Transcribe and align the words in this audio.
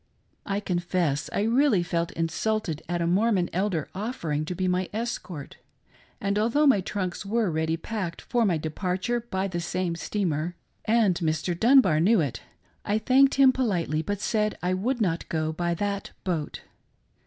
I 0.47 0.59
confess 0.59 1.29
I 1.31 1.43
really 1.43 1.83
felt 1.83 2.09
insulted 2.13 2.81
at 2.89 3.03
a 3.03 3.05
Mormon 3.05 3.51
Elder 3.53 3.87
offering 3.93 4.45
to 4.45 4.55
be 4.55 4.67
my 4.67 4.89
escort; 4.91 5.57
and 6.19 6.39
although 6.39 6.65
my 6.65 6.81
trunks 6.81 7.23
were 7.23 7.51
iready 7.51 7.79
packed 7.79 8.19
for 8.23 8.43
my 8.43 8.57
departure 8.57 9.19
by 9.19 9.47
the 9.47 9.59
same 9.59 9.93
steamer, 9.95 10.55
and 10.85 11.13
Mr. 11.17 11.17
AFRAID 11.17 11.17
TO 11.17 11.21
TRUST 11.21 11.21
MYSELF. 11.21 11.45
43 11.45 11.53
Dunbar 11.53 11.99
knew 11.99 12.19
it, 12.19 12.41
I 12.83 12.97
thanked 12.97 13.35
him 13.35 13.51
politely 13.51 14.01
but 14.01 14.21
said 14.21 14.57
I 14.63 14.73
would 14.73 15.01
not 15.01 15.29
go 15.29 15.53
by 15.53 15.75
that 15.75 16.09
boat. 16.23 16.63